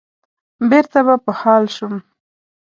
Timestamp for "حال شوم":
1.39-1.95